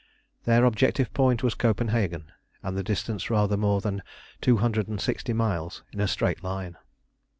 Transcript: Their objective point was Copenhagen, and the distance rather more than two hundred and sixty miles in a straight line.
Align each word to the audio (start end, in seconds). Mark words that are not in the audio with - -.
Their 0.45 0.65
objective 0.65 1.13
point 1.13 1.43
was 1.43 1.53
Copenhagen, 1.53 2.31
and 2.63 2.75
the 2.75 2.81
distance 2.81 3.29
rather 3.29 3.55
more 3.55 3.81
than 3.81 4.01
two 4.41 4.57
hundred 4.57 4.87
and 4.87 4.99
sixty 4.99 5.31
miles 5.31 5.83
in 5.93 5.99
a 6.01 6.07
straight 6.07 6.43
line. 6.43 6.75